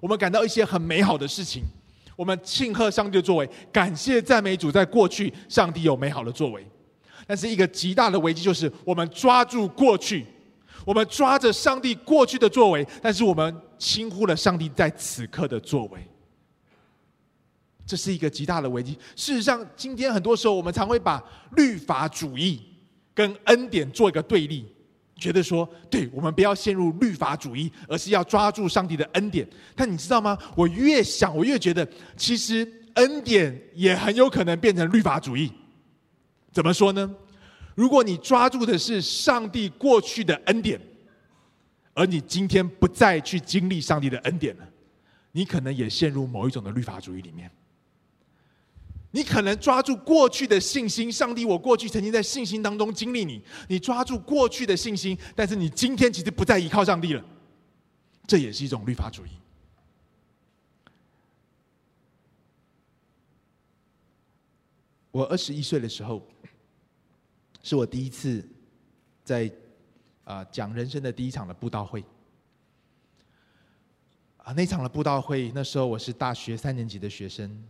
[0.00, 1.62] 我们感到一些很美好的事情，
[2.14, 6.62] 我们庆贺上帝的作为，感谢赞美主，在过去上帝有美好的作为。
[7.26, 10.26] 但是一个极大的危机就是，我们抓住过去，
[10.84, 16.06] 我们抓着上帝过去的作为，但是我们轻忽了上帝在此刻的作为。
[17.86, 18.98] 这是一个极大的危机。
[19.16, 21.22] 事实上，今天很多时候我们常会把
[21.56, 22.60] 律法主义
[23.14, 24.66] 跟恩典做一个对立。
[25.16, 29.48] 觉得说，对，我们不要陷入律法主义，而是要抓住上帝的恩典。
[29.76, 30.36] 但你知道吗？
[30.56, 35.52] 我越想，我越觉得，其实恩典也很有可能变成律法主义。
[36.50, 37.08] 怎么说呢？
[37.76, 40.80] 如果你抓住的是上帝过去的恩典，
[41.94, 44.68] 而你今天不再去经历上帝的恩典了，
[45.30, 47.48] 你可能也陷入某一种的律法主义里面。
[49.14, 57.22] 你可能抓住过去的信心，上帝，我过去曾经在信心当中经历你，你抓住过去的信心，但是你今天其实不再依靠上帝了，
[58.26, 59.30] 这也是一种律法主义。
[65.10, 66.26] 我二十一岁的时候，
[67.62, 68.42] 是我第一次
[69.22, 69.52] 在
[70.24, 72.02] 啊讲人生的第一场的布道会
[74.38, 77.62] 啊，那场的布道会，那时候我是大学三年级的学生。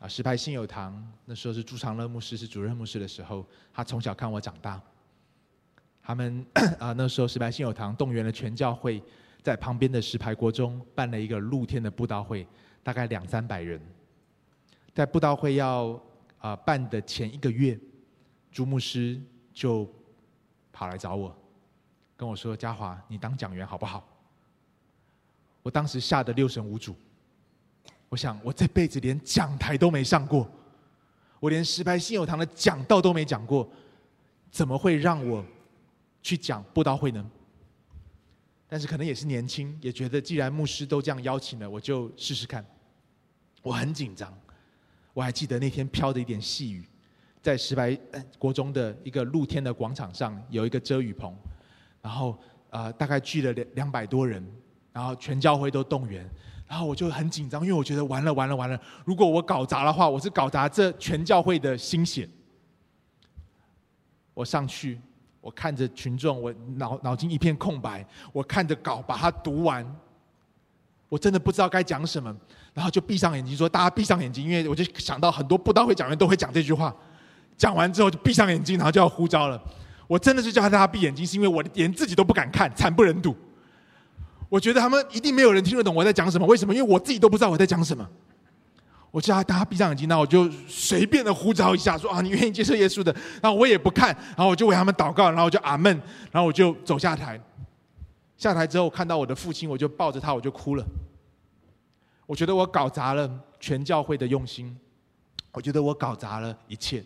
[0.00, 4.80] 啊，石牌信友堂那时候是朱长乐牧师是主任牧师的时候，他从小看我长大。
[6.02, 6.44] 他们
[6.80, 9.02] 啊，那时候石牌信友堂动员了全教会，
[9.42, 12.46] 在旁边的石牌国中办了一个露天的布道会，
[12.82, 13.78] 大概两三百人。
[14.94, 16.02] 在布道会要
[16.38, 17.78] 啊办的前一个月，
[18.50, 19.20] 朱牧师
[19.52, 19.86] 就
[20.72, 21.36] 跑来找我，
[22.16, 24.08] 跟我说：“嘉华，你当讲员好不好？”
[25.62, 26.96] 我当时吓得六神无主。
[28.10, 30.50] 我想，我这辈子连讲台都没上过，
[31.38, 33.66] 我连石牌信友堂的讲道都没讲过，
[34.50, 35.44] 怎么会让我
[36.20, 37.24] 去讲布道会呢？
[38.68, 42.64] 但是可能也是年轻，也觉得既然牧师都这样邀请了，我就试试看。
[43.62, 44.36] 我很紧张，
[45.14, 46.84] 我还记得那天飘着一点细雨，
[47.40, 47.96] 在石牌
[48.40, 51.32] 国中的一个露天的广场上有一个遮雨棚，
[52.02, 52.36] 然后
[52.70, 54.44] 呃大概聚了两两百多人，
[54.92, 56.28] 然后全教会都动员。
[56.70, 62.28] 然后我就很紧张，因为我觉得完了完了完了，如果我搞砸的话，我是搞砸这全教会的心血。
[64.32, 65.00] 我上去，
[65.40, 69.84] 我看着群众，我脑脑筋一片空白，我看着稿，把它读完，
[71.08, 72.32] 我真的不知道该讲什么，
[72.72, 76.94] 然后就闭上眼睛说：“大家闭上眼睛。”因为我就想到很多布道会讲员都会讲这句话。
[77.56, 79.60] 讲完之后就闭上眼睛，然后就要呼召了。
[80.06, 83.36] 我真的是叫大家闭眼睛，是因为我连自己都不敢看，惨不忍睹。
[84.50, 86.46] 我觉得他们一定没有人听得懂我在讲什么。
[86.46, 86.74] 为什么？
[86.74, 88.06] 因为我自己都不知道我在讲什么。
[89.12, 93.14] 我叫大家闭上眼睛，那我就随便的呼召一下，说啊，你愿意接受耶稣的？
[93.40, 95.90] 然后我也不看，然后我就为他们祷告，然后我就阿门，
[96.30, 97.40] 然后我就走下台。
[98.36, 100.84] 下台之后看到我的父亲，我就抱着他，我就哭了。
[102.26, 103.30] 我觉得我搞砸了
[103.60, 104.76] 全教会的用心，
[105.52, 107.04] 我觉得我搞砸了一切。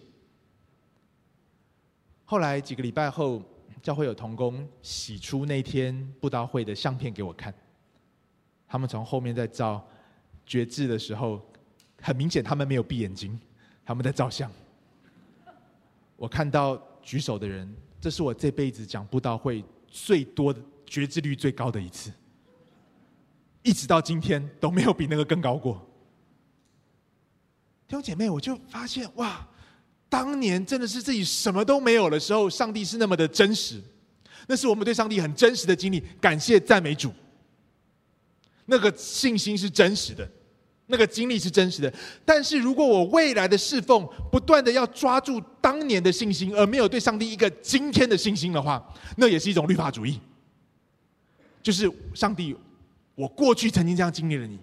[2.25, 3.43] 后来几个礼拜后。
[3.85, 7.53] 教会有同工洗出那天布道会的相片给我看，
[8.67, 9.87] 他们从后面在照
[10.47, 11.39] 决志的时候，
[12.01, 13.39] 很明显他们没有闭眼睛，
[13.85, 14.51] 他们在照相。
[16.17, 17.71] 我看到举手的人，
[18.01, 22.11] 这是我这辈子讲布道会最多的决志率最高的一次，
[23.63, 25.75] 一直到今天都没有比那个更高过。
[27.87, 29.47] 弟兄姐妹，我就发现哇，
[30.15, 33.83] 当年真的是自己什么都没有的时候，上帝是那么的真实。
[34.47, 37.13] 那是我们对上帝很真实的经历，感谢赞美主。
[38.67, 40.31] 那个信心是真实的，
[40.87, 41.93] 那个经历是真实的。
[42.25, 48.81] 但是如果我未来的侍奉不断的要抓住当年的信心，而没有对上帝一个今天的信心的话，
[49.17, 50.21] 那也是一种律法主义。
[51.61, 52.55] 就是上帝，
[53.17, 54.61] 我过去曾经这样经历了你。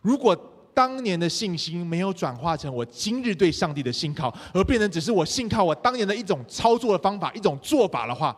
[0.00, 0.34] 如果
[0.76, 8.36] 当年的信心没有转化成我今日对上帝的信靠，而变成只是我信靠我当年的一种操作的方法、一种做法的话，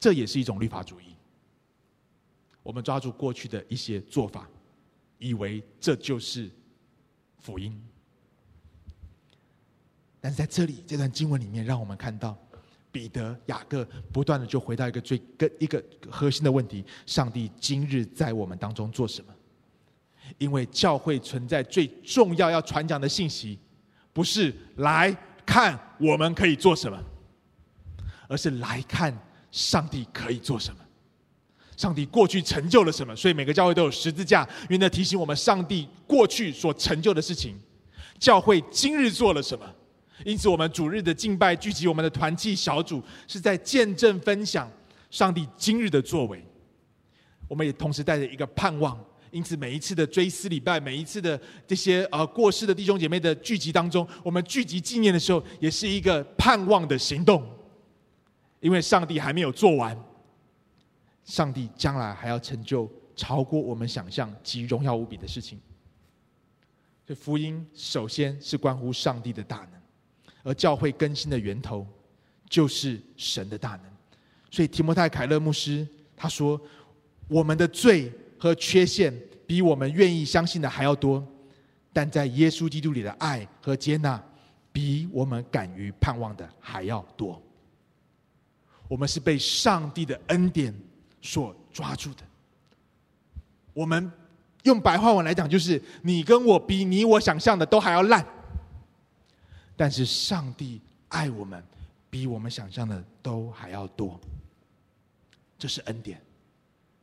[0.00, 1.14] 这也是一种律法主义。
[2.64, 4.48] 我们抓住过去的一些做法，
[5.18, 6.50] 以为这就是
[7.38, 7.80] 福音。
[10.20, 12.36] 但是在这里这段经文里面，让我们看到
[12.90, 19.32] 彼得、雅各不断的就回到一个最根、一个核心的问题：上帝今日在我们当中做什么？
[20.38, 23.58] 因为教会存在最重要要传讲的信息，
[24.12, 26.98] 不是来看我们可以做什么，
[28.28, 29.16] 而是来看
[29.50, 30.80] 上帝可以做什么。
[31.76, 33.16] 上帝过去成就了什么？
[33.16, 37.58] 所以每个教会都有十字架，因为那提醒我们上帝过去所成就的事情。
[38.18, 39.64] 教会今日做了什么？
[40.26, 44.70] 因此，我们主日的敬拜聚集我们的团契小组，是在见证分享
[45.10, 46.44] 上帝今日的作为。
[47.48, 49.02] 我们也同时带着一个盼望。
[49.30, 57.48] 因此，每一次的追思礼拜，每一次的这些呃过世的弟兄姐妹的聚集当中，我们聚集纪念的时候，也是一个盼望的行动。
[58.58, 59.96] 因为上帝还没有做完，
[61.24, 65.60] 上帝将来还要成就超过我们想象及荣耀无比的事情。
[67.06, 69.80] 这福音首先是关乎上帝的大能，
[70.42, 71.86] 而教会更新的源头
[72.48, 73.82] 就是神的大能。
[74.50, 76.60] 所以提摩太凯勒牧师他说
[77.28, 79.14] ：“我们的罪。”和缺陷
[79.46, 81.22] 比我们愿意相信的还要多，
[81.92, 84.20] 但在耶稣基督里的爱和接纳，
[84.72, 87.40] 比我们敢于盼望的还要多。
[88.88, 90.74] 我们是被上帝的恩典
[91.20, 92.22] 所抓住的。
[93.74, 94.10] 我们
[94.62, 98.26] 用白话文来讲，就是你跟我比你我想象的都还要烂，
[99.76, 101.62] 但是上帝爱我们，
[102.08, 104.18] 比我们想象的都还要多。
[105.58, 106.20] 这是恩典。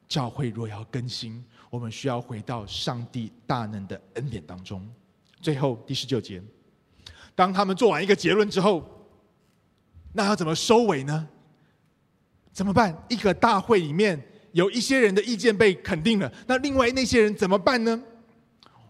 [0.08, 4.88] 教会若要更新，我们需要回到上帝大能的恩典当中。
[5.42, 6.42] 最后第十九节，
[7.36, 8.84] 当他们做完一个结论之后，
[10.14, 11.28] 那要怎么收尾呢？
[12.52, 13.06] 怎么办？
[13.10, 14.20] 一个大会里面
[14.52, 18.02] 有一些人的意见被肯定了，那另外那些人怎么办呢？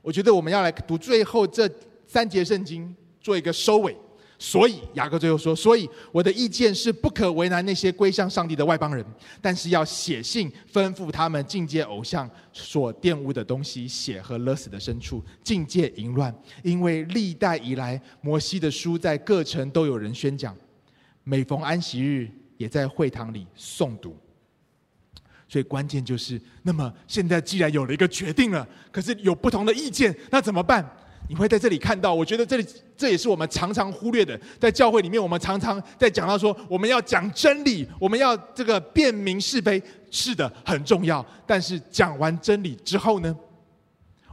[0.02, 1.70] 我觉得我们要来读最后这
[2.08, 3.98] 三节圣经，做一个收尾。
[4.40, 9.04] 所以雅各最后说：“所以我的意见是不可为难那些归向上帝的外邦人，
[9.42, 16.32] 但是要写信吩咐他们禁戒偶像所玷污的东西，血和勒死的牲畜，禁戒淫乱。
[16.62, 20.56] 因为历代以来，摩西的书在各城都有人宣讲，
[21.24, 24.16] 每逢安息日也在会堂里诵读。
[25.50, 30.88] 所以关键就是，那么现在既然有了一个决定了，可是有不同的意见，那怎么办？”
[31.30, 32.66] 你会在这里看到，我觉得这里
[32.96, 41.26] 这也是我们常常忽略的，在教会里面，我们常常在讲到说，我们要讲真理，我们要这个辨明是非，是的，很重要。
[41.46, 43.36] 但是讲完真理之后呢，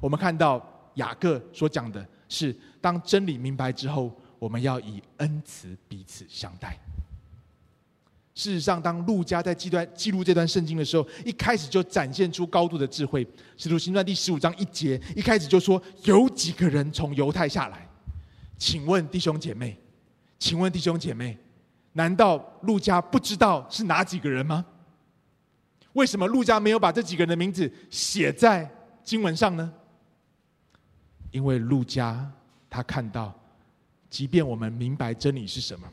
[0.01, 0.65] 我们看到
[0.95, 6.79] 雅各所讲的是，当真理明白之后，我们要以恩慈彼此相待。
[8.35, 13.25] 事实上，当路加在记段记录这段圣经的时候，一开始就展现出高度的智慧。
[13.57, 17.89] 使徒行传第十五章一节，一开始就说有几个人从犹太下来。
[18.59, 19.79] 请问弟兄姐妹，
[20.37, 21.39] 请问弟兄姐妹，
[21.93, 24.67] 难道路加不知道是哪几个人吗？
[25.93, 28.69] 为什么路加没有把这几个人的名字写在
[29.05, 29.73] 经文上呢？
[31.31, 32.29] 因为路加
[32.69, 33.33] 他看到，
[34.11, 35.89] 即便我们明白真理是什么，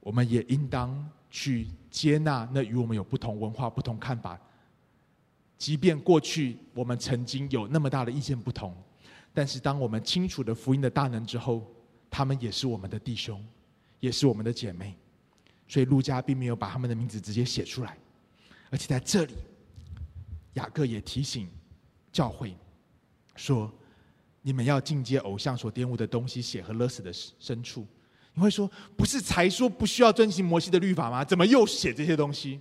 [0.00, 1.08] 我们也应当。
[1.32, 4.38] 去接纳那与我们有不同文化、不同看法，
[5.56, 8.76] 即便过去我们曾经有那么大的意见不同，
[9.32, 11.66] 但是当我们清楚的福音的大能之后，
[12.10, 13.42] 他们也是我们的弟兄，
[13.98, 14.94] 也是我们的姐妹。
[15.66, 17.96] 所以陆家并没有把他们的名字直接写出来，
[18.68, 19.32] 而且在这里，
[20.52, 21.48] 雅各也提醒
[22.12, 22.54] 教会
[23.36, 23.72] 说：
[24.42, 27.86] 你们要进阶偶像所玷污的东西，血和勒死的牲畜。
[28.34, 31.24] 你会说，不是才说不需要遵行摩西的律法吗？
[31.24, 32.60] 怎么又写这些东西？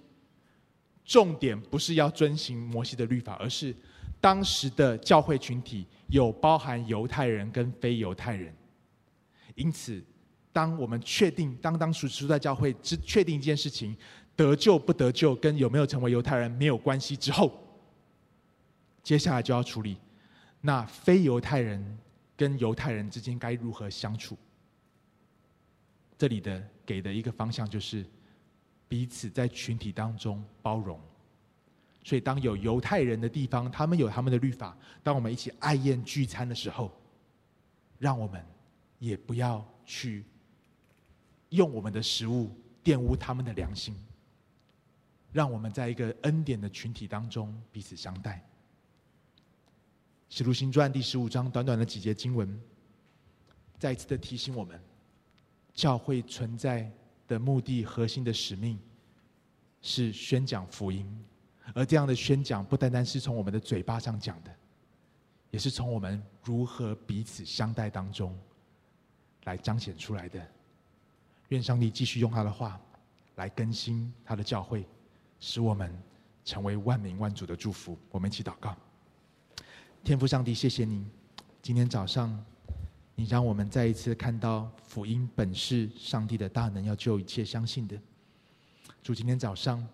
[1.06, 3.76] 重点不是要遵行摩西的律法，而是
[4.20, 8.54] 当时的教会群体有包含犹太人跟非犹太人。
[9.56, 10.04] 因此，
[10.54, 13.96] 当我们确定当当属属在教会只确定一件事情，
[14.36, 17.52] 得救不得救跟有没有成为犹太人没有关系之后，
[19.02, 19.98] 接下来就要处理
[20.62, 21.98] 那非犹太人
[22.36, 24.38] 跟犹太人之间该如何相处。
[26.22, 28.06] 这里的给的一个方向就是
[28.88, 31.02] 彼此在群体当中包容。
[32.04, 34.78] 所以，当有犹太人的地方，他们有他们的律法。
[35.02, 36.92] 当我们一起爱宴聚餐的时候，
[37.98, 38.46] 让我们
[39.00, 40.24] 也不要去
[41.50, 43.96] 用我们的食物玷污他们的良心。
[45.32, 48.48] 让我们在一个恩典的群体当中彼此相待。
[50.38, 52.62] 《使徒行传》第十五章短短的几节经文，
[53.80, 54.80] 再一次的提醒我们。
[55.74, 56.92] 教会存在
[57.28, 58.78] 的目的、核心的使命，
[59.82, 61.08] 是宣讲福音。
[61.74, 64.54] 而这样的宣讲，不单单是从我们的嘴巴上讲的，
[65.52, 68.38] 也是从我们如何彼此相待当中
[69.46, 70.46] 来彰显出来的。
[71.50, 72.80] 愿上帝继续用他的话
[73.36, 74.86] 来更新他的教会，
[75.40, 75.98] 使我们
[76.44, 77.98] 成为万民万族的祝福。
[78.10, 78.76] 我们一起祷告：
[80.04, 81.10] 天父上帝，谢谢您，
[81.62, 82.46] 今天早上。
[83.22, 87.96] 你让我们再一次看到福音本是上帝的大能，要救一切相信的。
[89.04, 89.88] 主，今天早上，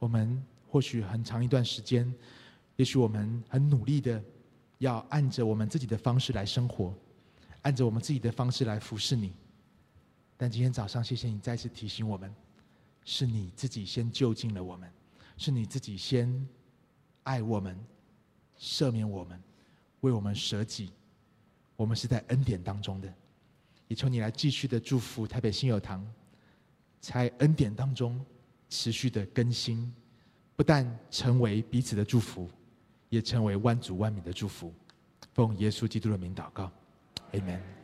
[0.00, 2.12] 我们或许很长一段时间，
[2.74, 4.20] 也许我们很努力的
[4.78, 6.92] 要按着我们自己的方式来生活，
[7.62, 9.32] 按着我们自己的方式来服侍你。
[10.36, 12.34] 但今天早上，谢谢你再次提醒我们，
[13.04, 14.90] 是你自己先就近了我们，
[15.36, 16.44] 是你自己先
[17.22, 17.78] 爱我们、
[18.58, 19.40] 赦免我们、
[20.00, 20.90] 为我们舍己。
[21.76, 23.12] 我们是在恩典当中的，
[23.88, 26.06] 也求你来继续的祝福台北新友堂，
[27.00, 28.24] 在恩典当中
[28.68, 29.92] 持续的更新，
[30.56, 32.48] 不但成为彼此的祝福，
[33.08, 34.72] 也成为万族万民的祝福。
[35.32, 36.70] 奉耶稣基督的名祷告
[37.32, 37.83] ，Amen。